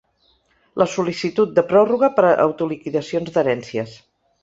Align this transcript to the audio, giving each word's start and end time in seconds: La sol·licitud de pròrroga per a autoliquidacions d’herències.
La 0.81 0.87
sol·licitud 0.93 1.53
de 1.61 1.65
pròrroga 1.73 2.11
per 2.17 2.27
a 2.33 2.35
autoliquidacions 2.49 3.35
d’herències. 3.37 3.99